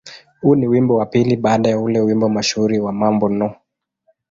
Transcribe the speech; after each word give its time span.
Huu 0.41 0.55
ni 0.55 0.67
wimbo 0.67 0.95
wa 0.95 1.05
pili 1.05 1.35
baada 1.35 1.69
ya 1.69 1.79
ule 1.79 1.99
wimbo 1.99 2.29
mashuhuri 2.29 2.79
wa 2.79 2.91
"Mambo 2.93 3.29
No. 3.29 3.55